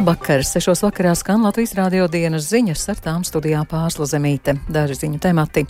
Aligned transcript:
Labvakar! 0.00 0.40
Sešos 0.48 0.80
vakarā 0.80 1.10
skan 1.12 1.42
Latvijas 1.44 1.74
rādio 1.76 2.06
dienas 2.08 2.46
ziņas, 2.48 2.86
ar 2.88 3.02
tām 3.04 3.24
studijā 3.28 3.58
pārsla 3.68 4.06
zemīte. 4.08 4.54
Daži 4.72 4.96
ziņu 4.96 5.20
temati. 5.20 5.66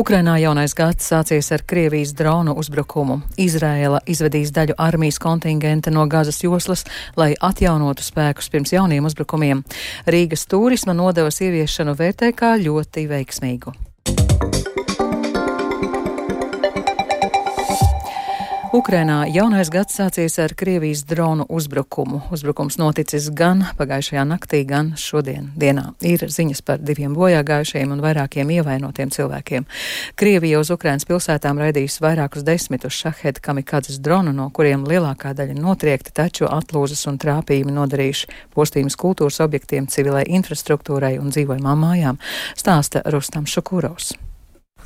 Ukrainā 0.00 0.38
jaunais 0.40 0.72
gads 0.72 1.04
sācies 1.12 1.52
ar 1.52 1.66
Krievijas 1.68 2.14
dronu 2.16 2.56
uzbrukumu. 2.56 3.18
Izrēla 3.36 4.00
izvedīs 4.08 4.56
daļu 4.56 4.78
armijas 4.80 5.20
kontingenta 5.20 5.92
no 5.92 6.08
Gazas 6.08 6.40
joslas, 6.40 6.88
lai 7.20 7.34
atjaunotu 7.36 8.08
spēkus 8.08 8.48
pirms 8.48 8.72
jauniem 8.72 9.04
uzbrukumiem. 9.04 9.60
Rīgas 10.08 10.48
turisma 10.48 10.96
nodevas 10.96 11.44
ieviešanu 11.44 11.92
vērtē 12.00 12.32
kā 12.32 12.56
ļoti 12.64 13.04
veiksmīgu. 13.12 13.76
Ukrainā 18.74 19.20
jaunais 19.30 19.68
gads 19.70 19.94
sācies 19.94 20.34
ar 20.42 20.50
Krievijas 20.58 21.04
dronu 21.06 21.44
uzbrukumu. 21.46 22.24
Uzbrukums 22.34 22.74
noticis 22.80 23.28
gan 23.30 23.60
pagājušajā 23.78 24.24
naktī, 24.26 24.64
gan 24.66 24.88
šodien 24.98 25.52
dienā. 25.54 25.92
Ir 26.02 26.24
ziņas 26.26 26.64
par 26.66 26.82
diviem 26.82 27.14
bojāgājušiem 27.14 27.92
un 27.94 28.02
vairākiem 28.02 28.50
ievainotiem 28.56 29.14
cilvēkiem. 29.14 29.68
Krievija 30.18 30.58
uz 30.58 30.74
Ukrainas 30.74 31.06
pilsētām 31.06 31.62
raidījusi 31.62 32.02
vairākus 32.02 32.42
desmitus 32.42 32.98
šahed 32.98 33.38
kamikadzes 33.38 34.02
dronu, 34.02 34.34
no 34.34 34.48
kuriem 34.50 34.82
lielākā 34.90 35.36
daļa 35.38 35.54
notriekti, 35.54 36.10
taču 36.10 36.50
atlūzas 36.50 37.06
un 37.06 37.22
trāpījumi 37.22 37.78
nodarījuši 37.78 38.42
postījumus 38.58 38.98
kultūras 38.98 39.38
objektiem, 39.46 39.86
civilai 39.86 40.26
infrastruktūrai 40.34 41.14
un 41.22 41.30
dzīvojamām 41.30 41.86
mājām, 41.86 42.22
stāsta 42.58 43.06
Rustam 43.06 43.46
Šukurovs. 43.46 44.16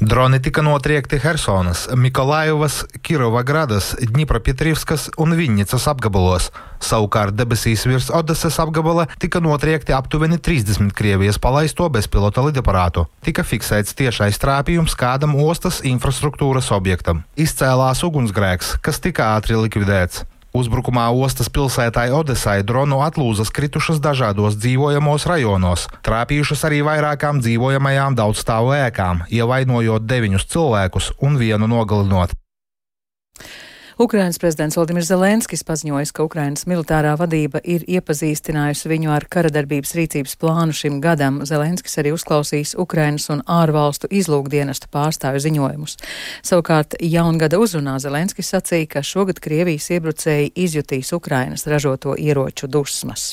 Droni 0.00 0.38
tika 0.42 0.62
notriekti 0.62 1.18
Helsonas, 1.18 1.88
Mikolaivas, 1.94 2.84
Kirovagradas, 3.02 3.96
Dņipropietrivskas 3.98 5.08
un 5.18 5.34
Viņicas 5.34 5.88
apgabalos. 5.90 6.46
Savukārt 6.78 7.34
debesīs 7.34 7.82
virs 7.82 8.06
Odesas 8.14 8.60
apgabala 8.62 9.08
tika 9.18 9.42
notriekti 9.42 9.96
aptuveni 9.96 10.38
30 10.38 10.94
Krievijas 10.94 11.42
palaisto 11.42 11.90
bezpilota 11.90 12.46
lidaparātu. 12.46 13.08
Tika 13.26 13.42
fiksēts 13.42 13.98
tiešais 13.98 14.38
trāpījums 14.38 14.94
kādam 14.94 15.34
ostas 15.34 15.82
infrastruktūras 15.82 16.70
objektam. 16.78 17.26
Izcēlās 17.34 18.06
ugunsgrēks, 18.06 18.76
kas 18.78 19.02
tika 19.02 19.32
ātri 19.34 19.58
likvidēts. 19.58 20.22
Uzbrukumā 20.56 21.10
ostas 21.12 21.50
pilsētai 21.52 22.08
Odesai 22.16 22.62
dronu 22.64 23.02
atlūzas 23.04 23.52
kritušas 23.52 24.00
dažādos 24.00 24.56
dzīvojamos 24.56 25.28
rajonos, 25.28 25.84
trāpījušas 26.08 26.64
arī 26.70 26.80
vairākām 26.88 27.42
dzīvojamajām 27.44 28.16
daudzstāvu 28.16 28.72
ēkām, 28.78 29.26
ievainojot 29.28 30.08
deviņus 30.08 30.48
cilvēkus 30.48 31.12
un 31.20 31.36
vienu 31.36 31.68
nogalinot. 31.68 32.32
Ukrainas 33.98 34.38
prezidents 34.38 34.76
Valdimirs 34.78 35.08
Zelenskis 35.10 35.64
paziņojis, 35.66 36.12
ka 36.14 36.22
Ukrainas 36.22 36.68
militārā 36.70 37.16
vadība 37.18 37.58
ir 37.66 37.82
iepazīstinājusi 37.82 38.92
viņu 38.92 39.10
ar 39.10 39.26
karadarbības 39.26 39.96
rīcības 39.98 40.36
plānu 40.38 40.76
šim 40.78 41.00
gadam. 41.02 41.40
Zelenskis 41.42 41.98
arī 41.98 42.12
uzklausīs 42.14 42.76
Ukrainas 42.78 43.26
un 43.34 43.42
ārvalstu 43.42 44.06
izlūkdienestu 44.20 44.86
pārstāvju 44.94 45.42
ziņojumus. 45.48 45.98
Savukārt 46.46 46.94
jaungada 47.02 47.58
uzrunā 47.58 47.96
Zelenskis 47.98 48.54
sacīja, 48.54 48.86
ka 48.94 49.02
šogad 49.02 49.42
Krievijas 49.42 49.90
iebrucēji 49.90 50.54
izjutīs 50.54 51.10
Ukrainas 51.18 51.66
ražoto 51.66 52.14
ieroču 52.14 52.70
dusmas. 52.70 53.32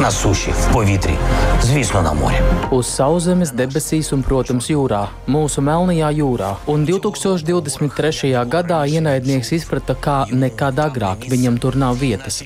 На 0.00 0.10
суші, 0.10 0.50
в 0.50 0.72
повітрі, 0.72 1.16
звісно, 1.62 2.02
на 2.02 2.12
морі. 2.12 2.34
Uz 2.70 2.86
sauszemes, 2.86 3.52
debesīs 3.56 4.10
un, 4.12 4.20
protams, 4.26 4.68
jūrā, 4.68 5.06
mūsu 5.26 5.62
melnajā 5.64 6.10
jūrā. 6.18 6.50
Un 6.68 6.84
2023. 6.84 8.32
gadā 8.44 8.82
ienaidnieks 8.84 9.52
izprata, 9.56 9.96
kā 9.96 10.18
nekad 10.30 10.76
agrāk 10.84 11.24
viņam 11.32 11.56
tur 11.62 11.78
nav 11.80 11.96
vietas. 12.02 12.42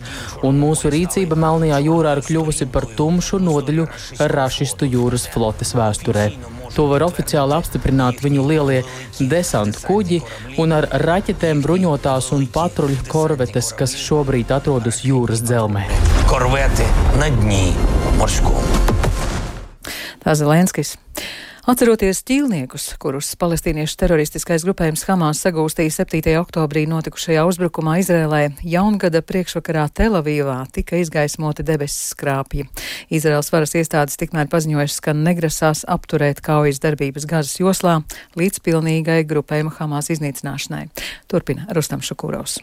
Un 0.47 0.63
mūsu 0.63 0.93
rīcība 0.95 1.35
melnajā 1.35 1.83
jūrā 1.89 2.15
ir 2.17 2.23
kļuvusi 2.29 2.71
par 2.71 2.87
tumšu 2.97 3.43
nodaļu 3.43 3.89
rašistu 4.31 4.87
jūras 4.87 5.27
flotes 5.35 5.75
vēsturē. 5.75 6.31
To 6.77 6.87
var 6.87 7.03
oficiāli 7.03 7.59
apstiprināt 7.59 8.23
viņu 8.23 8.47
lielie 8.47 8.81
desantu 9.19 9.83
kuģi 9.89 10.23
un 10.63 10.79
ar 10.79 10.87
raķetēm 11.03 11.67
bruņotās 11.67 12.31
un 12.37 12.47
patruļu 12.47 13.03
korvetes, 13.11 13.75
kas 13.75 13.99
šobrīd 13.99 14.55
atrodas 14.55 15.03
jūras 15.03 15.43
dzelzmē. 15.43 15.89
Корвети 16.29 16.87
на 17.19 17.31
дні 17.31 17.75
морському. 18.19 18.63
Tā 20.25 20.35
Zelenskis. 20.35 20.99
Atceroties 21.71 22.23
ķīlniekus, 22.25 22.87
kurus 22.99 23.29
palestīniešu 23.39 23.99
teroristiskais 24.01 24.65
grupējums 24.67 25.05
Hamas 25.07 25.43
sagūstīja 25.45 25.93
7. 25.93 26.33
oktobrī 26.41 26.87
notikušajā 26.89 27.45
uzbrukumā 27.47 27.99
Izrēlē, 28.01 28.41
jaungada 28.65 29.21
priekšvakarā 29.21 29.85
Telavīvā 29.95 30.57
tika 30.73 30.99
izgaismoti 30.99 31.63
debesis 31.69 32.15
skrāpji. 32.15 32.65
Izraels 33.13 33.53
varas 33.53 33.77
iestādes 33.77 34.17
tikmēr 34.21 34.49
paziņojušas, 34.51 34.99
ka 35.05 35.15
negrasās 35.15 35.85
apturēt 35.85 36.41
kaujas 36.43 36.83
darbības 36.83 37.29
gazas 37.29 37.61
joslā 37.61 38.01
līdz 38.41 38.65
pilnīgai 38.67 39.21
grupējuma 39.29 39.77
Hamas 39.79 40.11
iznīcināšanai. 40.17 40.89
Turpina 41.29 41.69
Rustam 41.77 42.01
Šukurovs. 42.01 42.59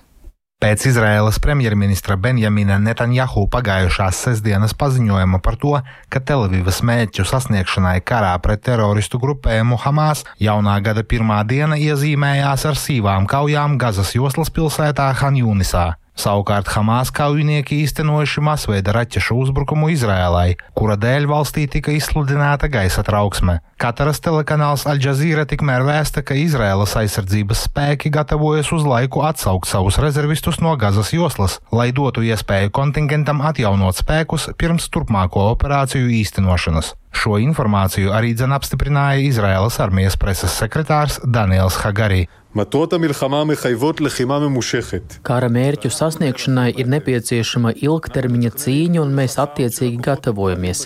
Pēc 0.62 0.84
Izraēlas 0.86 1.40
premjerministra 1.42 2.14
Benjamina 2.14 2.76
Netanjahu 2.78 3.48
pagājušās 3.50 4.20
sestdienas 4.28 4.76
paziņojuma 4.78 5.40
par 5.42 5.56
to, 5.58 5.72
ka 6.06 6.20
Telavivas 6.22 6.78
mērķu 6.86 7.24
sasniegšanai 7.26 7.96
karā 8.06 8.30
pret 8.44 8.62
teroristu 8.68 9.18
grupējumu 9.24 9.80
Hamas 9.82 10.22
jaunā 10.38 10.76
gada 10.86 11.02
pirmā 11.02 11.40
diena 11.50 11.80
iezīmējās 11.82 12.68
ar 12.70 12.78
sīvām 12.78 13.26
kaujām 13.26 13.74
Gazas 13.74 14.14
joslas 14.14 14.54
pilsētā 14.54 15.08
Hanjūnisā. 15.18 15.88
Savukārt 16.12 16.68
Hamas 16.74 17.08
kaujinieki 17.14 17.78
īstenojuši 17.86 18.42
masveida 18.44 18.92
raķešu 18.92 19.38
uzbrukumu 19.46 19.88
Izrēlai, 19.94 20.58
kura 20.76 20.98
dēļ 21.00 21.26
valstī 21.30 21.64
tika 21.72 21.94
izsludināta 21.96 22.68
gaisa 22.72 23.00
trauksme. 23.06 23.60
Kataras 23.80 24.20
telekanāls 24.22 24.84
Al 24.86 25.00
Jazeera 25.02 25.46
tikmēr 25.48 25.82
vēsta, 25.88 26.22
ka 26.22 26.36
Izrēlas 26.38 26.92
aizsardzības 27.00 27.64
spēki 27.66 28.12
gatavojas 28.14 28.70
uz 28.76 28.84
laiku 28.86 29.24
atsaukt 29.26 29.70
savus 29.72 29.98
rezervistus 30.04 30.60
no 30.60 30.76
Gazas 30.76 31.14
joslas, 31.16 31.58
lai 31.72 31.88
dotu 31.96 32.22
iespēju 32.28 32.70
kontingentam 32.76 33.40
atjaunot 33.48 33.98
spēkus 33.98 34.50
pirms 34.60 34.92
turpmāko 34.92 35.48
operāciju 35.56 36.12
īstenošanas. 36.20 36.92
Šo 37.12 37.36
informāciju 37.42 38.12
arī 38.16 38.32
dzen 38.36 38.54
apstiprināja 38.56 39.24
Izraēlas 39.26 39.80
armijas 39.84 40.16
preses 40.20 40.54
sekretārs 40.60 41.18
Daniels 41.24 41.80
Hagari. 41.82 42.28
Matotas 42.52 43.00
Kara 45.24 45.48
mērķu 45.48 45.88
sasniegšanai 45.88 46.66
ir 46.76 46.88
nepieciešama 46.92 47.70
ilgtermiņa 47.80 48.50
cīņa, 48.60 48.98
un 49.00 49.14
mēs 49.16 49.38
attiecīgi 49.40 49.96
gatavojamies. 50.04 50.82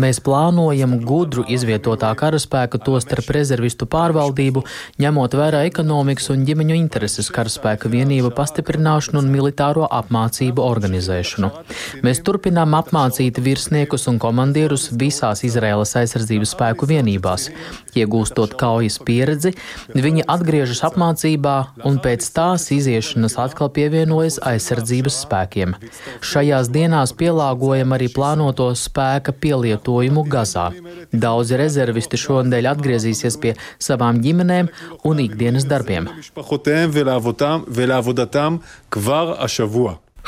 Mēs 0.00 0.22
plānojam 0.24 0.94
gudru 1.04 1.44
izvietotā 1.44 2.14
karaspēka, 2.16 2.80
tostarp 2.86 3.28
rezervistu 3.36 3.84
pārvaldību, 3.92 4.62
ņemot 5.04 5.36
vērā 5.36 5.60
ekonomikas 5.68 6.30
un 6.32 6.46
ģimeņu 6.48 6.78
intereses 6.78 7.28
karaspēka 7.36 7.92
vienību 7.92 8.32
pastiprināšanu 8.40 9.20
un 9.20 9.28
militāro 9.28 9.84
apmācību 10.00 10.64
organizēšanu. 10.64 11.52
Mēs 12.00 12.24
turpinām 12.24 12.78
apmācīt 12.80 13.42
virsniekus 13.44 14.08
un 14.08 14.16
komandierus 14.24 14.88
visās 15.04 15.44
Izraēlas 15.44 15.92
aizsardzības 16.00 16.56
spēku 16.56 16.88
vienībās. 16.88 17.50
Iegūstot 17.92 18.56
kaujas 18.56 18.96
pieredzi, 19.04 19.52
viņi 19.92 20.24
atgriežas 20.24 20.80
apmācībā 20.88 21.09
apmācībā 21.10 21.84
un 21.84 21.98
pēc 22.02 22.26
tās 22.34 22.70
iziešanas 22.70 23.36
atkal 23.38 23.70
pievienojas 23.74 24.38
aizsardzības 24.42 25.16
spēkiem. 25.24 25.74
Šajās 26.22 26.70
dienās 26.70 27.12
pielāgojam 27.12 27.92
arī 27.92 28.08
plānoto 28.08 28.70
spēka 28.74 29.32
pielietojumu 29.32 30.24
Gazā. 30.28 30.70
Daudzi 31.12 31.56
rezervisti 31.56 32.16
šonadēļ 32.16 32.70
atgriezīsies 32.70 33.38
pie 33.40 33.56
savām 33.78 34.20
ģimenēm 34.22 34.70
un 35.04 35.18
ikdienas 35.18 35.66
darbiem. 35.66 36.08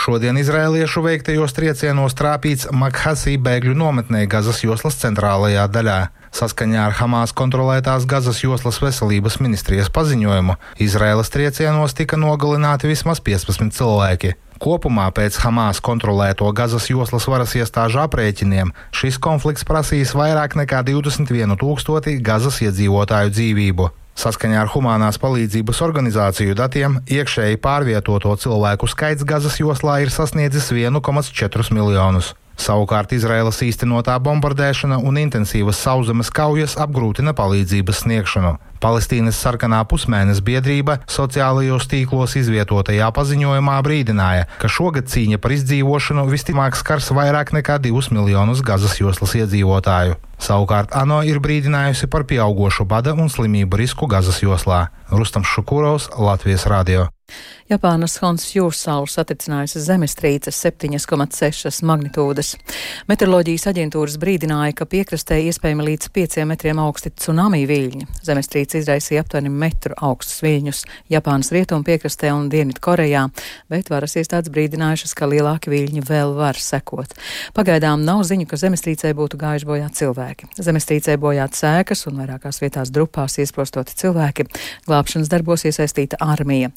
Šodien 0.03 0.39
izrēliešu 0.41 1.03
veiktajos 1.05 1.53
triecienos 1.53 2.17
trāpīts 2.17 2.71
Makhasī 2.73 3.37
bēgļu 3.39 3.77
nometnē 3.77 4.25
Gazas 4.27 4.65
joslas 4.65 4.97
centrālajā 4.99 5.69
daļā. 5.69 6.01
Saskaņā 6.33 6.87
ar 6.89 6.95
Hamas 6.97 7.35
kontrolētās 7.37 8.07
Gazas 8.09 8.41
joslas 8.41 8.79
veselības 8.81 9.37
ministrijas 9.45 9.91
paziņojumu, 9.93 10.57
Izraēlas 10.81 11.29
triecienos 11.35 11.93
tika 11.99 12.17
nogalināti 12.17 12.89
vismaz 12.89 13.21
15 13.21 13.77
cilvēki. 13.77 14.33
Kopumā 14.63 15.11
pēc 15.13 15.37
Hamas 15.43 15.83
kontrolēto 15.85 16.49
Gazas 16.57 16.89
joslas 16.89 17.29
varas 17.29 17.53
iestāžu 17.59 18.01
aprēķiniem 18.07 18.73
šis 18.97 19.19
konflikts 19.21 19.67
prasīs 19.69 20.15
vairāk 20.17 20.57
nekā 20.61 20.85
21 20.89 21.59
tūkstoti 21.61 22.21
Gazas 22.25 22.63
iedzīvotāju 22.65 23.35
dzīvību. 23.37 23.91
Saskaņā 24.23 24.61
ar 24.63 24.71
humanās 24.73 25.19
palīdzības 25.21 25.81
organizāciju 25.85 26.57
datiem 26.57 27.01
iekšēji 27.13 27.61
pārvietoto 27.65 28.37
cilvēku 28.41 28.89
skaits 28.89 29.25
Gazas 29.29 29.59
joslā 29.61 30.03
ir 30.05 30.13
sasniedzis 30.15 30.71
1,4 30.73 31.73
miljonus. 31.77 32.33
Savukārt 32.59 33.15
Izraēlas 33.17 33.63
īstenotā 33.65 34.19
bombardēšana 34.23 34.99
un 35.03 35.19
intensīvas 35.21 35.81
sauszemes 35.83 36.31
kaujas 36.35 36.77
apgrūtina 36.81 37.33
palīdzības 37.37 38.03
sniegšanu. 38.05 38.53
Palestīnas 38.83 39.39
sarkanā 39.39 39.81
pusmēneša 39.87 40.43
biedrība 40.43 40.99
sociālajos 41.11 41.87
tīklos 41.91 42.35
izvietotajā 42.41 43.09
paziņojumā 43.15 43.79
brīdināja, 43.87 44.49
ka 44.59 44.71
šogad 44.71 45.07
cīņa 45.13 45.39
par 45.43 45.55
izdzīvošanu 45.57 46.27
visticamāk 46.31 46.79
skars 46.79 47.13
vairāk 47.15 47.55
nekā 47.55 47.79
divus 47.83 48.11
miljonus 48.11 48.65
Gazas 48.67 48.99
joslas 48.99 49.37
iedzīvotāju. 49.39 50.19
Savukārt 50.43 50.97
ANO 50.99 51.23
ir 51.23 51.39
brīdinājusi 51.39 52.11
par 52.11 52.27
pieaugušu 52.27 52.89
bada 52.91 53.15
un 53.15 53.31
slimību 53.31 53.79
risku 53.79 54.11
Gazas 54.11 54.43
joslā. 54.43 54.89
Rustam 55.11 55.47
Šukurovs, 55.47 56.11
Latvijas 56.19 56.67
radio. 56.67 57.07
Japānas 57.73 58.19
Hons 58.21 58.45
jūras 58.53 58.83
salu 58.85 59.07
satricinājusi 59.09 59.81
zemestrīce 59.81 60.53
7,6 60.53 61.85
magnitūdas. 61.89 62.51
Meteoroloģijas 63.09 63.69
aģentūras 63.71 64.19
brīdināja, 64.21 64.75
ka 64.77 64.87
piekrastē 64.91 65.39
iespējami 65.47 65.87
līdz 65.87 66.11
5 66.13 66.45
metriem 66.51 66.81
augsti 66.83 67.13
tsunami 67.15 67.63
viļņi. 67.71 68.09
Zemestrīce 68.27 68.83
izraisīja 68.83 69.23
aptuveni 69.25 69.53
metru 69.53 69.97
augstus 70.05 70.43
viļņus 70.45 70.83
Japānas 71.15 71.53
rietumu 71.55 71.87
piekrastē 71.87 72.33
un 72.35 72.51
Dienvidu 72.53 72.83
Korejā, 72.85 73.25
bet 73.73 73.89
varas 73.93 74.19
iestādes 74.21 74.53
brīdinājušas, 74.53 75.15
ka 75.17 75.31
lielāki 75.31 75.73
viļņi 75.73 76.05
vēl 76.11 76.37
var 76.37 76.61
sekot. 76.61 77.17
Pagaidām 77.57 78.05
nav 78.05 78.25
ziņu, 78.29 78.49
ka 78.51 78.61
zemestrīcē 78.61 79.15
būtu 79.17 79.41
gājuši 79.41 79.71
bojā 79.71 79.89
cilvēki. 79.97 80.51
Zemestrīcē 80.61 81.17
bojāt 81.23 81.57
sēkas 81.57 82.05
un 82.11 82.21
vairākās 82.21 82.61
vietās 82.61 82.93
drupās 82.93 83.39
iesprostoti 83.41 83.97
cilvēki. 84.03 84.49
Glābšanas 84.91 85.33
darbos 85.33 85.65
iesaistīta 85.69 86.21
armija. 86.21 86.73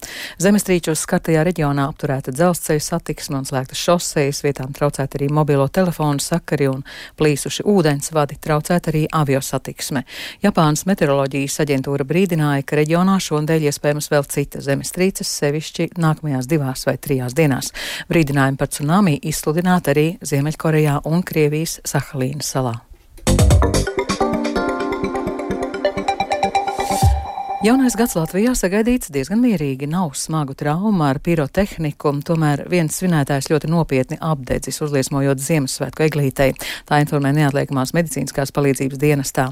Zemestrīčos 0.45 1.01
skartajā 1.01 1.42
reģionā 1.47 1.88
apturēta 1.89 2.30
dzelzceļa 2.30 2.81
satiksme 2.86 3.39
un 3.39 3.47
slēgta 3.47 3.74
šosejas, 3.80 4.44
vietām 4.45 4.75
traucēta 4.77 5.18
arī 5.18 5.30
mobilo 5.33 5.65
telefonu 5.74 6.21
sakari 6.21 6.68
un 6.69 6.83
plīsuši 7.18 7.65
ūdensvadi, 7.65 8.38
traucēta 8.44 8.92
arī 8.92 9.01
avio 9.09 9.42
satiksme. 9.42 10.03
Japānas 10.45 10.86
meteoroloģijas 10.86 11.57
aģentūra 11.65 12.06
brīdināja, 12.06 12.62
ka 12.62 12.77
reģionā 12.77 13.18
šodien 13.25 13.65
iespējams 13.71 14.12
vēl 14.13 14.30
cita 14.36 14.62
zemestrīces, 14.62 15.33
sevišķi 15.42 15.95
nākamajās 15.97 16.51
divās 16.51 16.86
vai 16.86 17.00
trijās 17.01 17.33
dienās. 17.33 17.74
Brīdinājumi 18.12 18.62
par 18.62 18.69
tsunami 18.69 19.18
izsludināti 19.25 19.95
arī 19.95 20.07
Ziemeļkorejā 20.21 21.00
un 21.09 21.25
Krievijas 21.25 21.80
Sahalīnas 21.89 22.53
salā. 22.53 22.77
Jaunais 27.65 27.95
gads 27.97 28.13
Latvijā 28.13 28.51
sagaidīts 28.53 29.09
diezgan 29.09 29.39
mierīgi, 29.41 29.88
nav 29.89 30.12
smagu 30.13 30.53
traumu 30.53 31.01
ar 31.01 31.17
pirotehniku, 31.23 32.12
tomēr 32.27 32.62
viens 32.69 32.94
svinētājs 33.00 33.47
ļoti 33.50 33.71
nopietni 33.71 34.19
apdedzis, 34.21 34.77
uzliesmojot 34.85 35.41
Ziemassvētku 35.41 36.06
eglītei. 36.06 36.51
Tā 36.85 37.00
informē 37.01 37.31
neatliekamās 37.33 37.95
medicīniskās 37.97 38.53
palīdzības 38.53 39.01
dienestā. 39.01 39.47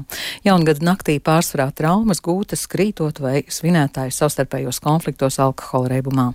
Jaungada 0.46 0.86
naktī 0.86 1.16
pārsvarā 1.18 1.66
traumas 1.74 2.22
gūtas 2.22 2.68
krītot 2.70 3.18
vai 3.24 3.42
svinētājs 3.50 4.20
savstarpējos 4.22 4.78
konfliktos 4.84 5.40
alkohola 5.42 5.96
reibumā. 5.96 6.28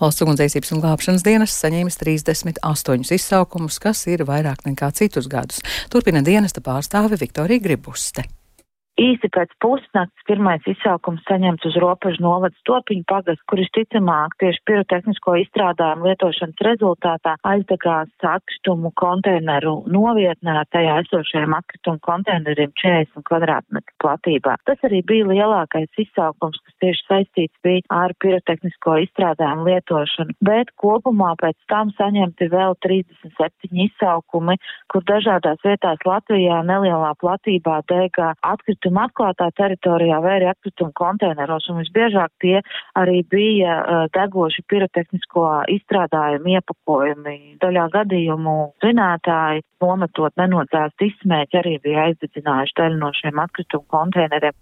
Valsts 0.00 0.24
ugunsdzēsības 0.24 0.72
un 0.72 0.82
glābšanas 0.86 1.26
dienas 1.26 1.58
saņēmis 1.60 2.00
38 2.00 3.12
izsaukumus, 3.18 3.76
kas 3.84 4.06
ir 4.08 4.24
vairāk 4.24 4.64
nekā 4.70 4.88
citus 4.96 5.28
gadus. 5.28 5.60
Turpina 5.92 6.24
dienesta 6.24 6.64
pārstāve 6.64 7.20
Viktorija 7.20 7.68
Gribuste. 7.68 8.24
Īsi 8.96 9.28
pēc 9.28 9.50
pusnakts 9.60 10.24
pirmais 10.24 10.64
izsaukums 10.64 11.20
saņemts 11.28 11.66
uz 11.68 11.74
robežu 11.82 12.22
novads 12.24 12.56
Topiņu 12.64 13.04
pagas, 13.10 13.40
kur 13.44 13.60
visticamāk 13.60 14.38
tieši 14.40 14.62
pirotehnisko 14.70 15.34
izstrādājumu 15.42 16.08
lietošanas 16.08 16.62
rezultātā 16.64 17.34
aizdegās 17.44 18.08
atkritumu 18.24 18.94
konteineru 18.96 19.82
novietnē 19.92 20.54
tajā 20.72 20.94
esošajiem 21.02 21.56
atkritumu 21.58 22.00
konteineriem 22.08 22.72
40 22.80 23.26
kvadrātmetru 23.28 23.98
platībā. 24.00 24.56
Tas 24.64 24.80
arī 24.88 25.02
bija 25.04 25.28
lielākais 25.28 26.00
izsaukums, 26.00 26.56
kas 26.64 26.80
tieši 26.86 27.06
saistīts 27.10 27.60
bija 27.68 27.84
ar 27.92 28.16
pirotehnisko 28.24 28.96
izstrādājumu 29.04 29.68
lietošanu, 29.68 30.38
bet 30.40 30.72
kopumā 30.80 31.34
pēc 31.44 31.60
tam 31.68 31.92
saņemti 32.00 32.48
vēl 32.48 32.78
37 32.88 33.84
izsaukumi, 33.90 34.56
kur 34.88 35.04
dažādās 35.04 35.60
vietās 35.68 36.00
Latvijā 36.08 36.64
nelielā 36.64 37.12
platībā 37.20 37.82
dega 37.92 38.32
atkritumu 38.40 38.85
atkritumu 38.86 39.02
atklātā 39.02 39.50
teritorijā 39.56 40.20
vai 40.22 40.36
arī 40.38 40.46
atkritumu 40.50 40.92
konteineros, 40.94 41.68
un 41.70 41.80
visbiežāk 41.82 42.30
tie 42.40 42.62
arī 42.94 43.24
bija 43.28 43.80
uh, 43.82 44.06
degoši 44.14 44.62
pirotehnisko 44.68 45.64
izstrādājumu 45.74 46.54
iepakojumi. 46.54 47.58
Daļā 47.60 47.88
gadījumu 47.90 48.74
zinātāji, 48.84 49.64
nometot 49.82 50.32
nenodzēst 50.38 51.02
izsmēķi, 51.02 51.58
arī 51.58 51.78
bija 51.82 52.06
aizdedzinājuši 52.10 52.78
daļu 52.78 52.98
no 53.00 53.10
šiem 53.12 53.42
atkritumu 53.42 53.86
konteineriem. 53.90 54.54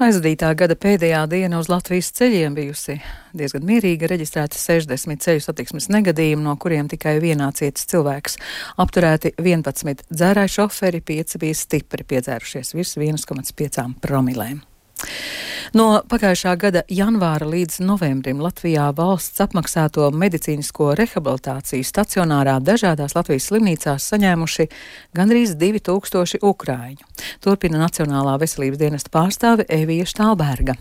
Aizvadītā 0.00 0.48
gada 0.56 0.76
pēdējā 0.80 1.20
diena 1.28 1.58
uz 1.60 1.68
Latvijas 1.68 2.08
ceļiem 2.16 2.54
bijusi 2.56 2.94
diezgan 3.36 3.66
mierīga, 3.68 4.08
reģistrēta 4.08 4.56
60 4.56 5.20
ceļu 5.20 5.42
satiksmes 5.44 5.90
negadījumi, 5.92 6.46
no 6.46 6.54
kuriem 6.60 6.88
tikai 6.88 7.18
vienā 7.20 7.50
cietis 7.56 7.84
cilvēks. 7.90 8.38
Apturēti 8.80 9.34
11 9.36 10.06
dzērāju 10.08 10.54
šoferi, 10.56 11.02
5 11.04 11.36
bija 11.44 11.58
stipri 11.60 12.08
piedzērušies 12.14 12.72
virs 12.78 12.96
1,5 12.96 14.00
promilēm. 14.00 14.62
No 15.70 16.00
pagājušā 16.10 16.56
gada 16.58 16.80
janvāra 16.90 17.46
līdz 17.46 17.76
novembrim 17.86 18.40
Latvijā 18.42 18.88
valsts 18.98 19.38
apmaksāto 19.44 20.08
medicīnisko 20.10 20.88
rehabilitāciju 20.98 21.86
stacionārā 21.86 22.56
dažādās 22.58 23.14
Latvijas 23.14 23.46
slimnīcās 23.52 24.08
saņēmuši 24.10 24.66
gandrīz 25.14 25.54
2000 25.60 26.42
ukrāņu. 26.42 27.06
Turpina 27.46 27.84
Nacionālā 27.84 28.34
veselības 28.42 28.82
dienesta 28.82 29.14
pārstāve 29.14 29.68
Evija 29.70 30.10
Štālberga. 30.10 30.74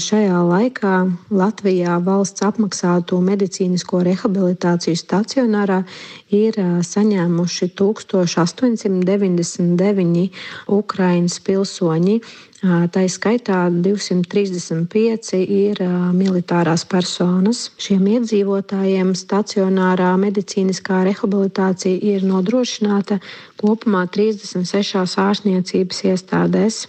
Šajā 0.00 0.38
laikā 0.48 1.04
Latvijā 1.28 1.98
valsts 2.00 2.40
apmaksāto 2.46 3.18
medicīnisko 3.20 3.98
rehabilitāciju 4.06 4.96
stacionārā 4.96 5.82
ir 6.32 6.56
saņēmuši 6.88 7.68
1899 7.76 10.32
Ukraiņas 10.78 11.36
pilsoņi. 11.44 12.16
Tā 12.62 13.02
skaitā 13.12 13.68
235 13.84 15.42
ir 15.44 15.76
militārās 16.16 16.88
personas. 16.88 17.68
Šiem 17.76 18.08
iedzīvotājiem 18.14 19.12
stacionārā 19.12 20.16
medicīniskā 20.24 21.04
rehabilitācija 21.10 22.00
ir 22.14 22.24
nodrošināta 22.32 23.20
kopumā 23.60 24.08
36 24.08 25.20
ārstniecības 25.28 26.02
iestādēs. 26.14 26.86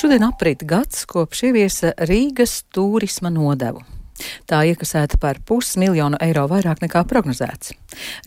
Šodien 0.00 0.22
aprit 0.24 0.62
gads, 0.64 1.02
kopš 1.04 1.42
ieviesa 1.50 1.90
Rīgas 2.08 2.62
turisma 2.72 3.28
nodevu. 3.28 3.82
Tā 4.48 4.62
iekasēta 4.70 5.18
par 5.20 5.42
pusmiljonu 5.44 6.16
eiro 6.24 6.46
vairāk 6.48 6.80
nekā 6.80 7.02
prognozēts. 7.10 7.74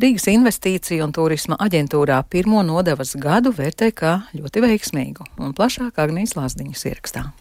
Rīgas 0.03 0.29
investīcija 0.29 1.01
un 1.01 1.17
turisma 1.17 1.57
aģentūrā 1.65 2.19
pirmo 2.29 2.61
nodevas 2.67 3.15
gadu 3.17 3.55
vērtē 3.57 3.89
kā 3.89 4.19
ļoti 4.37 4.67
veiksmīgu 4.67 5.25
un 5.41 5.57
plašāk 5.57 5.97
Agnijas 6.05 6.37
Lāsdiņas 6.37 6.85
ierakstā. 6.91 7.31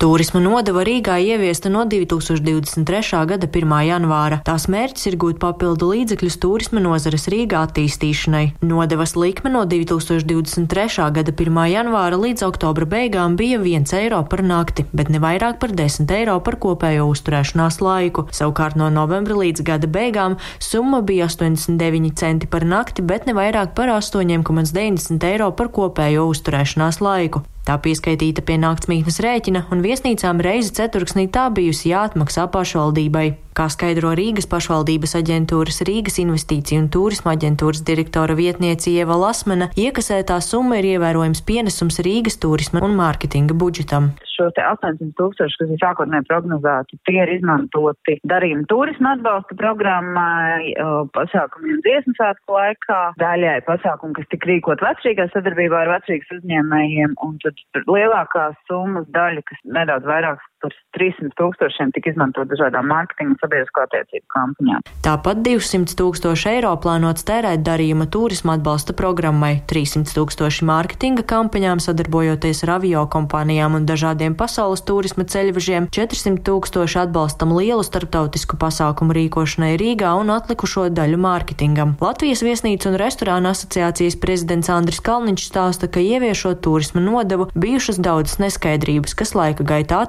Turisma 0.00 0.40
nodeva 0.42 0.82
Rīgā 0.82 1.14
ieviesta 1.22 1.70
no 1.70 1.84
2023. 1.86 3.20
gada 3.30 3.46
1. 3.46 3.74
janvāra. 3.86 4.40
Tās 4.46 4.64
mērķis 4.72 5.06
ir 5.10 5.16
gūt 5.20 5.38
papildu 5.42 5.92
līdzekļus 5.92 6.38
turisma 6.42 6.82
nozares 6.82 7.28
Rīgā 7.30 7.60
attīstīšanai. 7.68 8.42
Nodevas 8.66 9.14
likme 9.14 9.52
no 9.54 9.62
2023. 9.68 11.06
gada 11.18 11.34
1. 11.36 11.60
janvāra 11.70 12.18
līdz 12.18 12.46
oktobra 12.48 12.88
beigām 12.88 13.36
bija 13.38 13.60
1 13.62 13.94
eiro 14.00 14.22
par 14.26 14.42
nakti, 14.42 14.88
bet 14.90 15.12
ne 15.12 15.22
vairāk 15.22 15.60
par 15.62 15.76
10 15.78 16.10
eiro 16.18 16.40
par 16.42 16.58
kopējo 16.64 17.06
uzturēšanās 17.12 17.78
laiku. 17.84 18.26
Savukārt 18.34 18.80
no 18.80 18.90
novembra 18.90 19.38
līdz 19.44 19.62
gada 19.70 19.86
beigām 19.86 20.38
summa 20.58 21.02
bija 21.06 21.30
89 21.30 22.16
centi 22.18 22.50
par 22.50 22.66
nakti, 22.66 23.06
bet 23.06 23.30
ne 23.30 23.38
vairāk 23.38 23.76
par 23.78 23.94
8,90 24.00 25.30
eiro 25.30 25.52
par 25.54 25.70
kopējo 25.70 26.26
uzturēšanās 26.34 27.02
laiku. 27.04 27.46
Tā 27.62 27.76
pieskaitīta 27.78 28.42
pie 28.42 28.56
naktsmītnes 28.58 29.20
rēķina, 29.22 29.66
un 29.70 29.84
viesnīcām 29.84 30.40
reizi 30.42 30.72
ceturksnī 30.80 31.28
tā 31.30 31.46
bijusi 31.54 31.92
jāatmaksā 31.92 32.48
pašvaldībai. 32.50 33.26
Kā 33.54 33.68
skaidro 33.70 34.14
Rīgas 34.18 34.48
pašvaldības 34.50 35.14
aģentūras 35.20 35.82
Rīgas 35.86 36.18
investīciju 36.24 36.82
un 36.82 36.90
turisma 36.90 37.36
aģentūras 37.36 37.84
direktora 37.86 38.34
vietniece 38.34 38.90
Ieva 38.90 39.18
Lasmana, 39.20 39.70
iekasētā 39.78 40.40
summa 40.42 40.80
ir 40.80 40.94
ievērojams 40.96 41.44
pienesums 41.46 42.02
Rīgas 42.02 42.40
turisma 42.42 42.82
un 42.82 42.98
mārketinga 42.98 43.54
budžetam. 43.54 44.14
Šos 44.42 44.58
800 44.58 45.14
tūkstošus, 45.18 45.58
kas 45.60 45.70
ir 45.70 45.80
sākotnēji 45.82 46.26
prognozēti, 46.26 46.98
tie 47.06 47.18
ir 47.22 47.30
izmantoti 47.36 48.16
darījuma 48.28 48.66
turisma 48.70 49.14
atbalsta 49.16 49.56
programmai, 49.58 50.72
pasākumiem 51.14 51.82
dziesmu 51.86 52.16
svētku 52.18 52.56
laikā, 52.56 53.00
daļai 53.22 53.58
pasākumu, 53.68 54.16
kas 54.18 54.30
tika 54.32 54.50
rīkot 54.50 54.82
vecrīgā 54.82 55.28
sadarbībā 55.30 55.84
ar 55.84 55.92
vecrīgas 55.96 56.38
uzņēmējiem, 56.40 57.14
un 57.22 57.38
tad 57.44 57.62
lielākās 57.86 58.58
summas 58.70 59.06
daļa, 59.14 59.44
kas 59.46 59.62
nedaudz 59.78 60.10
vairāk 60.10 60.42
par 60.62 60.74
300 60.96 61.34
tūkstošiem 61.38 61.92
tika 61.96 62.12
izmantot 62.12 62.50
dažādām 62.50 62.86
mārketinga 62.90 63.34
un 63.34 63.38
sabiedrisko 63.40 63.84
attiecību 63.86 64.26
kampaņām. 64.34 64.84
Tāpat 65.02 65.42
200 65.46 65.96
tūkstoši 65.98 66.48
eiro 66.52 66.72
plānots 66.82 67.26
tērēt 67.26 67.64
darījuma 67.66 68.06
turisma 68.12 68.56
atbalsta 68.58 68.94
programmai, 68.96 69.54
300 69.70 70.14
tūkstoši 70.16 70.68
mārketinga 70.68 71.24
kampaņām 71.28 71.82
sadarbojoties 71.82 72.62
ar 72.66 72.76
avio 72.76 73.04
kompānijām 73.12 73.78
un 73.78 73.88
dažādiem 73.88 74.36
pasaules 74.38 74.84
turisma 74.86 75.26
ceļvežiem, 75.26 75.88
400 75.94 76.44
tūkstoši 76.46 77.00
atbalstam 77.06 77.54
lielu 77.56 77.82
starptautisku 77.86 78.58
pasākumu 78.60 79.16
rīkošanai 79.18 79.74
Rīgā 79.80 80.12
un 80.20 80.30
atlikušo 80.36 80.86
daļu 80.94 81.18
mārketingam. 81.24 81.96
Latvijas 82.02 82.44
viesnīcu 82.46 82.92
un 82.92 83.00
restorāna 83.00 83.54
asociācijas 83.56 84.18
prezidents 84.22 84.70
Andris 84.72 85.02
Kalniņš 85.04 85.48
stāsta, 85.48 85.90
ka 85.90 86.02
ieviešot 86.02 86.62
turisma 86.64 87.02
nodevu 87.02 87.48
bijušas 87.56 87.98
daudzas 88.02 88.38
neskaidrības, 88.42 89.16
kas 89.18 89.34
laika 89.38 89.66
gaitā 89.66 90.02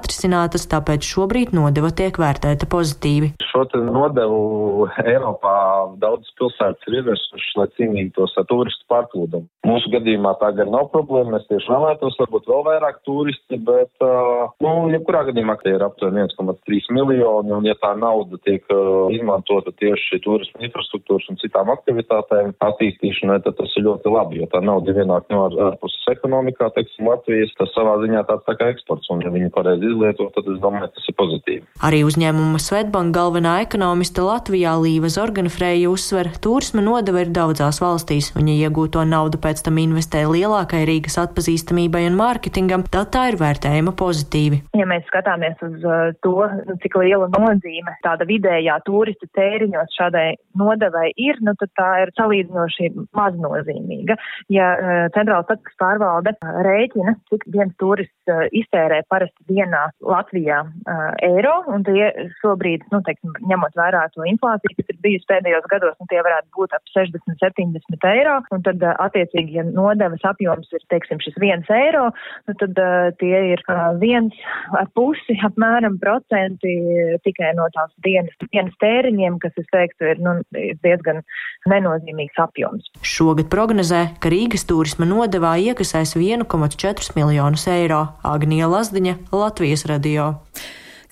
atrisinātas, 0.44 0.68
tāpēc 0.68 1.04
šobrīd 1.04 1.54
nodeva 1.54 1.90
tiek 1.90 2.16
vērtēta 2.18 2.66
pozitīvi. 2.68 3.34
Šo 3.42 3.64
nodevu 3.80 4.88
Eiropā 5.04 5.63
daudzas 6.02 6.32
pilsētas 6.38 6.88
ir 6.88 6.98
ieviesušas, 7.00 7.52
lai 7.60 7.66
cīnītos 7.78 8.36
ar 8.40 8.46
turistu 8.50 8.86
pārplūdumu. 8.92 9.48
Mūsu 9.68 9.90
gadījumā 9.94 10.34
tā 10.40 10.50
gan 10.58 10.72
nav 10.74 10.90
problēma, 10.92 11.36
mēs 11.36 11.46
tieši 11.48 11.70
vēlētos 11.72 12.18
varbūt 12.20 12.48
vēl 12.50 12.64
vairāk 12.68 13.00
turisti, 13.08 13.58
bet, 13.68 13.92
uh, 14.04 14.52
nu, 14.64 14.74
jebkurā 14.92 15.24
gadījumā 15.30 15.56
tie 15.62 15.74
ir 15.76 15.84
aptuveni 15.86 16.24
1,3 16.26 16.90
miljoni, 16.94 17.54
un 17.56 17.68
ja 17.68 17.76
tā 17.80 17.94
nauda 17.98 18.40
tiek 18.44 18.64
uh, 18.74 19.08
izmantota 19.14 19.72
tieši 19.80 20.20
turismu 20.24 20.66
infrastruktūras 20.68 21.30
un 21.32 21.40
citām 21.42 21.72
aktivitātēm 21.74 22.54
attīstīšanai, 22.64 23.40
tad 23.46 23.58
tas 23.60 23.72
ir 23.78 23.86
ļoti 23.88 24.12
labi, 24.12 24.42
jo 24.42 24.50
tā 24.52 24.60
nauda 24.64 24.94
ienāk 24.94 25.30
no 25.32 25.46
ārpuses 25.70 26.12
ekonomikā, 26.12 26.70
teiksim, 26.76 27.08
Latvijas, 27.08 27.52
tas 27.58 27.72
savā 27.76 27.96
ziņā 28.04 28.24
tāds 28.28 28.46
tā 28.48 28.56
kā 28.58 28.70
eksports, 28.74 29.08
un 29.12 29.24
ja 29.24 29.32
viņi 29.32 29.52
pareizi 29.54 29.90
izlieto, 29.90 30.28
tad 30.34 30.48
es 30.52 30.60
domāju, 30.62 30.90
tas 30.94 31.08
ir 31.10 31.18
pozitīvi. 31.20 31.64
Arī 31.84 32.02
uzņēmuma 32.06 32.60
Svetbank 32.62 33.14
galvenā 33.16 33.56
ekonomista 33.64 34.24
Latvijā 34.26 34.74
Līva 34.80 35.10
Zorganfrēja 35.84 35.90
uzsver, 35.92 36.28
turisma 36.40 36.82
nodeva 36.82 37.22
ir 37.22 37.30
daudzās 37.34 37.80
valstīs, 37.82 38.32
un 38.38 38.48
ja 38.48 38.68
iegūto 38.68 39.04
naudu 39.04 39.38
pēc 39.38 39.62
tam 39.64 39.78
investē 39.78 40.24
lielākai 40.24 40.84
Rīgas 40.88 41.18
atpazīstamībai 41.20 42.06
un 42.08 42.16
mārketingam, 42.16 42.84
tad 42.88 43.10
tā 43.12 43.28
ir 43.32 43.36
vērtējama 43.40 43.92
pozitīvi. 43.92 44.62
Ja 44.78 44.86
mēs 44.88 45.04
skatāmies 45.08 45.60
uz 45.64 45.84
uh, 45.84 46.14
to, 46.24 46.46
nu, 46.64 46.76
cik 46.82 46.96
liela 47.02 47.28
nozīme 47.32 47.96
tāda 48.04 48.24
vidējā 48.28 48.78
turista 48.86 49.28
tēriņos 49.36 49.96
šādai 49.98 50.36
nodevai 50.56 51.10
ir, 51.16 51.40
nu 51.44 51.54
tad 51.60 51.72
tā 51.76 51.90
ir 52.04 52.14
salīdzinoši 52.16 52.92
maznozīmīga. 53.16 54.16
Ja 54.52 54.72
uh, 54.74 54.92
centrāla 55.16 55.44
statistikas 55.44 55.78
pārvalde 55.82 56.34
uh, 56.38 56.60
rēķina, 56.64 57.16
cik 57.32 57.44
viens 57.52 57.74
turists 57.80 58.12
iztērē 58.56 59.02
parasti 59.12 59.44
dienā 59.50 59.82
Latvijā 60.00 60.62
eiro, 61.22 61.58
un 61.68 61.82
tie 61.84 62.06
šobrīd, 62.38 62.86
nu, 62.88 63.02
teiksim, 63.04 63.34
ņemot 63.50 63.76
vērā 63.76 64.06
to 64.14 64.24
inflāciju, 64.24 64.78
kas 64.78 64.94
ir 64.94 65.00
bijusi 65.04 65.28
pēdējos 65.28 65.66
gados, 65.68 65.73
nu, 65.82 66.06
tie 66.10 66.20
varētu 66.24 66.50
būt 66.56 66.76
ap 66.76 66.92
60-70 66.94 68.06
eiro, 68.10 68.36
un 68.54 68.64
tad 68.66 68.82
uh, 68.84 68.94
attiecīgi, 69.06 69.58
ja 69.58 69.64
nodevas 69.66 70.24
apjoms 70.28 70.70
ir, 70.74 70.84
teiksim, 70.92 71.20
šis 71.24 71.36
viens 71.42 71.70
eiro, 71.72 72.06
nu, 72.48 72.56
tad 72.60 72.78
uh, 72.80 73.10
tie 73.20 73.42
ir 73.54 73.64
uh, 73.68 73.94
viens 74.00 74.36
ar 74.78 74.90
pusi 74.96 75.38
apmēram 75.48 75.98
procenti 76.02 76.76
tikai 77.26 77.54
no 77.58 77.68
tās 77.74 77.92
dienas, 78.06 78.34
dienas 78.50 78.76
tēriņiem, 78.82 79.40
kas, 79.42 79.56
es 79.60 79.68
teiktu, 79.74 80.12
ir 80.14 80.22
nu, 80.24 80.36
diezgan 80.84 81.22
nenozīmīgs 81.70 82.38
apjoms. 82.44 82.90
Šogad 83.04 83.50
prognozē, 83.52 84.06
ka 84.20 84.32
Rīgas 84.32 84.66
turisma 84.68 85.08
nodevā 85.08 85.56
iekasēs 85.70 86.16
1,4 86.20 87.14
miljonus 87.18 87.68
eiro. 87.70 88.06
Agnija 88.24 88.70
Lazdiņa, 88.70 89.18
Latvijas 89.34 89.86
radio. 89.90 90.32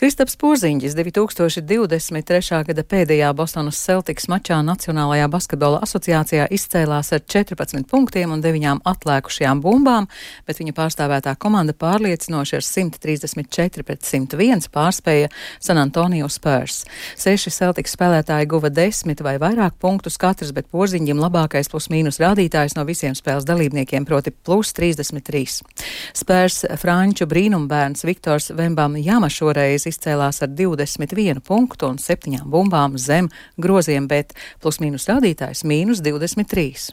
Kristaps 0.03 0.35
Porziņģis 0.35 0.97
2023. 0.99 2.57
gada 2.67 2.83
pēdējā 2.83 3.29
Bostonas 3.39 3.79
Celtics 3.79 4.25
mačā 4.27 4.57
Nacionālajā 4.67 5.29
basketbola 5.31 5.79
asociācijā 5.87 6.49
izcēlās 6.51 7.13
ar 7.15 7.21
14 7.23 7.87
punktiem 7.87 8.33
un 8.35 8.43
9 8.43 8.81
atlēkušajām 8.83 9.61
bumbām, 9.63 10.09
bet 10.43 10.59
viņa 10.59 10.75
pārstāvētā 10.75 11.37
komanda 11.39 11.71
pārliecinoši 11.79 12.59
ar 12.59 12.67
134 12.67 13.87
pret 13.87 14.03
101 14.03 14.67
pārspēja 14.75 15.29
San 15.63 15.79
Antonio 15.79 16.27
Spurs. 16.27 16.81
Seši 17.15 17.55
Celtics 17.55 17.95
spēlētāji 17.95 18.51
guva 18.51 18.73
10 18.75 19.23
vai 19.23 19.37
vairāk 19.39 19.79
punktus 19.79 20.19
katrs, 20.19 20.51
bet 20.51 20.67
Porziņģim 20.75 21.23
labākais 21.23 21.71
plus-mínus 21.71 22.19
rādītājs 22.25 22.75
no 22.75 22.83
visiem 22.91 23.15
spēles 23.15 23.47
dalībniekiem, 23.47 24.11
proti 24.11 24.35
plus 24.35 24.75
33. 24.75 25.63
Spurs 26.11 26.61
franču 26.83 27.31
brīnumbērns 27.31 28.03
Viktors 28.11 28.51
Vembam 28.59 28.99
Jama 28.99 29.31
šoreiz 29.31 29.92
izcēlās 29.93 30.43
ar 30.43 30.51
21 30.57 31.43
punktu 31.47 31.91
un 31.93 32.01
7 32.03 32.43
bumbām 32.49 32.97
zem 32.99 33.29
groziem, 33.61 34.09
bet 34.09 34.35
plus-mínus 34.65 35.07
rādītājs- 35.11 35.63
mīnus 35.71 36.03
23. 36.03 36.91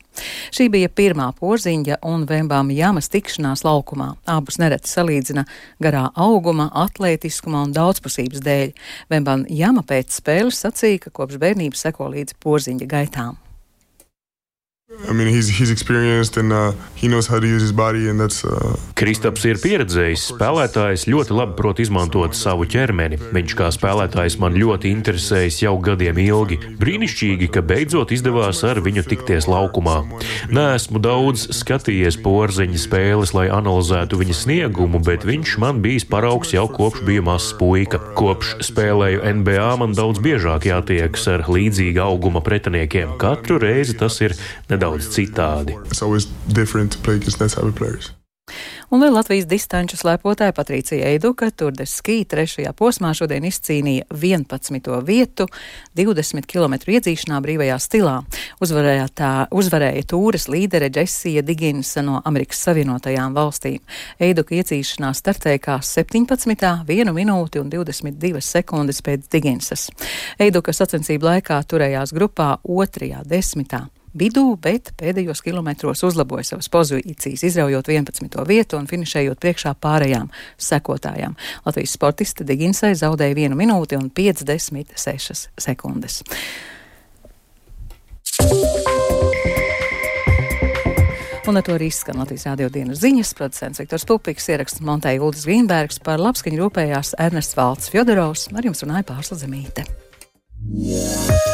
Šī 0.52 0.70
bija 0.70 0.90
pirmā 0.90 1.32
porziņa 1.40 2.00
un 2.04 2.28
Vembām 2.28 2.70
Jāmas 2.70 3.10
tikšanās 3.10 3.64
laukumā. 3.64 4.16
Abus 4.28 4.58
nereti 4.58 4.88
salīdzina 4.92 5.46
garā 5.82 6.12
auguma, 6.16 6.70
atlētiskuma 6.74 7.64
un 7.64 7.74
daudzpusības 7.74 8.40
dēļ. 8.46 8.74
Vembām 9.10 9.46
Jāma 9.50 9.84
pēc 9.84 10.22
spēles 10.22 10.62
sacīja, 10.64 11.00
ka 11.02 11.10
kopš 11.10 11.40
bērnības 11.40 11.86
seko 11.88 12.12
līdzi 12.14 12.34
porziņa 12.44 12.88
gaitām. 12.88 13.49
I 15.10 15.14
mean, 15.14 15.28
he's, 15.28 15.50
he's 15.50 15.72
experienced 15.72 16.38
and 16.38 16.54
uh, 16.54 16.74
he 16.94 17.08
knows 17.08 17.26
how 17.26 17.40
to 17.40 17.48
use 17.48 17.64
his 17.64 17.72
body, 17.72 18.10
and 18.10 18.20
that's. 18.20 18.46
Uh... 18.46 18.78
Kristaps 19.00 19.46
ir 19.48 19.58
pieredzējis 19.58 20.28
spēlētājs, 20.34 21.06
ļoti 21.10 21.34
labi 21.34 21.56
prot 21.58 21.80
izmantot 21.82 22.36
savu 22.38 22.68
ķermeni. 22.70 23.18
Viņš 23.34 23.56
kā 23.58 23.70
spēlētājs 23.74 24.36
man 24.42 24.58
ļoti 24.60 24.92
interesējis 24.92 25.62
jau 25.64 25.74
gadiem 25.82 26.20
ilgi. 26.22 26.60
Brīnišķīgi, 26.82 27.48
ka 27.56 27.64
beidzot 27.66 28.14
izdevās 28.14 28.62
ar 28.68 28.82
viņu 28.86 29.06
tikties 29.08 29.48
laukumā. 29.50 29.96
Nē, 30.52 30.66
esmu 30.76 31.02
daudz 31.02 31.48
skatījies 31.58 32.20
porziņa 32.22 32.84
spēles, 32.84 33.34
lai 33.38 33.48
analizētu 33.56 34.20
viņa 34.20 34.38
sniegumu, 34.42 35.02
bet 35.06 35.26
viņš 35.26 35.56
man 35.64 35.80
bijis 35.86 36.06
paraugs 36.12 36.54
jau 36.54 36.68
kopš 36.70 37.06
bija 37.08 37.24
mazs 37.26 37.56
puika. 37.58 38.02
Kopš 38.20 38.58
spēlēju 38.68 39.24
NBA 39.40 39.72
man 39.80 39.96
daudz 39.98 40.22
biežāk 40.22 40.68
jātiekas 40.70 41.26
ar 41.32 41.48
līdzīga 41.50 42.04
auguma 42.06 42.44
pretiniekiem. 42.46 43.16
Katru 43.22 43.62
reizi 43.64 43.96
tas 43.98 44.20
ir 44.26 44.36
nedaudz 44.70 44.99
nedaudz 45.00 45.16
citādi. 45.16 45.76
Un 48.90 49.04
vēl 49.04 49.14
Latvijas 49.14 49.46
distanču 49.46 50.00
slēpotāja 50.00 50.50
Patricija 50.58 51.12
Eiduka 51.12 51.52
Turdes 51.54 51.92
skī 52.00 52.24
trešajā 52.26 52.72
posmā 52.74 53.12
šodien 53.14 53.46
izcīnīja 53.46 54.08
11. 54.10 54.90
vietu 55.06 55.46
20 55.96 56.48
km 56.50 56.74
iedzīšanā 56.90 57.38
brīvajā 57.46 57.76
stilā. 57.78 58.16
Uzvarēja, 58.60 59.06
tā, 59.14 59.30
uzvarēja 59.54 60.08
tūres 60.10 60.50
līdere 60.50 60.90
Džesija 60.90 61.46
Diginsa 61.46 62.02
no 62.02 62.24
Amerikas 62.26 62.64
Savienotajām 62.66 63.38
valstīm. 63.38 63.78
Eiduka 64.18 64.58
iecīšanā 64.58 65.14
startēja 65.14 65.62
kā 65.62 65.78
17. 65.86 66.58
1 66.90 67.14
minūti 67.14 67.62
un 67.62 67.70
22 67.70 68.42
sekundes 68.42 69.06
pēc 69.06 69.30
Diginsas. 69.30 69.92
Eiduka 70.42 70.74
sacensību 70.74 71.30
laikā 71.30 71.62
turējās 71.70 72.18
grupā 72.18 72.56
otrajā 72.66 73.22
desmitā 73.30 73.86
vidū, 74.18 74.46
bet 74.62 74.94
pēdējos 75.00 75.44
kilometros 75.46 76.04
uzlaboja 76.08 76.52
savas 76.52 76.70
pozīcijas, 76.72 77.44
izraujot 77.48 77.92
11. 77.92 78.40
vietu 78.48 78.80
un 78.80 78.88
finišējot 78.90 79.40
priekšā 79.42 79.76
pārējām 79.82 80.30
sekotājām. 80.58 81.38
Latvijas 81.66 81.96
sportiste 81.98 82.48
Diginsai 82.48 82.96
zaudēja 83.00 83.38
1 83.50 83.58
minūti 83.60 84.00
un 84.00 84.10
56 84.10 85.50
sekundes. 85.60 86.22
Un 91.50 91.58
ar 91.58 91.66
to 91.66 91.74
arī 91.74 91.88
izskan 91.90 92.20
Latvijas 92.22 92.46
rādio 92.46 92.68
dienas 92.70 93.00
ziņas. 93.02 93.34
Producents 93.40 93.82
Viktors 93.82 94.06
Pupiks 94.06 94.52
ieraksts 94.54 94.84
Monteja 94.86 95.24
Uldis 95.26 95.48
Grīnbergs 95.50 95.98
par 96.06 96.22
labskaņu 96.22 96.62
rūpējās 96.62 97.16
Ernests 97.18 97.58
Valts 97.58 97.90
Fjodorovs. 97.90 98.52
Ar 98.54 98.70
jums 98.70 98.86
runāja 98.86 99.08
Pārsla 99.10 99.40
Zemīte. 99.42 99.88
Yeah. 100.70 101.49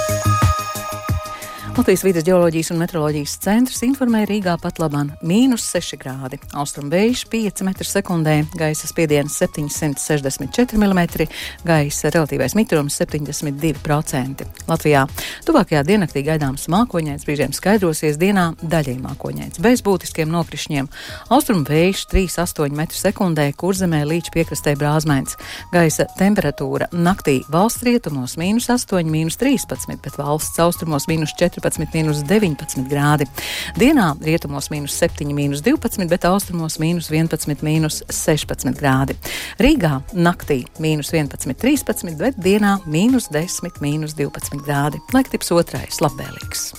Latvijas 1.75 2.03
vidas 2.03 2.23
geoloģijas 2.23 2.69
un 2.71 2.77
meteoroloģijas 2.79 3.33
centrs 3.43 3.81
informēja 3.83 4.29
Rīgā 4.29 4.53
pat 4.63 4.77
labāk- 4.79 5.09
mīnus 5.29 5.65
6 5.67 5.97
grādi, 5.99 6.37
austrumu 6.55 6.87
vējš 6.89 7.25
5 7.27 7.63
m2, 7.67 8.45
gaisa 8.55 8.87
spiediens 8.87 9.35
764 9.35 10.77
mm, 10.77 11.27
gaisa 11.65 12.09
relatīvais 12.15 12.55
mitrums 12.55 12.95
72%. 12.95 14.45
Latvijā 14.69 15.01
tuvākajā 15.43 15.83
diennaktī 15.83 16.23
gaidāms 16.23 16.69
mākoņains, 16.71 17.25
brīžiem 17.27 17.51
skaidrosies 17.51 18.15
dienā 18.15 18.55
daļai 18.63 18.95
mākoņains, 19.01 19.59
bez 19.59 19.81
būtiskiem 19.81 20.31
nokrišņiem. 20.31 20.87
Austrumu 21.29 21.65
vējš 21.65 22.07
3,8 22.07 22.71
m2, 22.71 23.51
kurzemē 23.53 24.05
līdz 24.07 24.31
piekrastē 24.31 24.77
brāzmēns. 24.79 25.35
Gaisa 25.73 26.07
temperatūra 26.17 26.87
naktī 26.93 27.43
valsts 27.49 27.83
rietumos- 27.83 28.37
mīnus 28.41 28.69
8, 28.69 29.11
mīnus 29.11 29.35
13, 29.35 30.01
bet 30.01 30.15
valsts 30.15 30.57
austrumos- 30.57 31.07
mīnus 31.11 31.35
14. 31.65 31.75
12, 31.75 31.93
mīnus 31.95 32.23
19 32.27 32.85
grādi. 32.89 33.27
Dienā 33.79 34.11
rietumos 34.23 34.69
mīnus 34.73 34.95
7, 34.99 35.31
mīnus 35.35 35.63
12, 35.65 36.07
bet 36.11 36.27
austrumos 36.29 36.79
mīnus 36.81 37.09
11, 37.13 37.63
mīnus 37.65 38.01
16 38.09 38.75
grādi. 38.79 39.17
Rīgā 39.61 39.99
naktī 40.13 40.63
mīnus 40.79 41.13
11, 41.13 41.55
13, 41.61 42.17
bet 42.21 42.39
dienā 42.41 42.77
mīnus 42.85 43.31
10, 43.33 43.81
mīnus 43.83 44.17
12 44.17 44.61
grādi. 44.65 45.01
Laiktips 45.15 45.53
otrais- 45.55 46.01
labvēlīgs. 46.05 46.73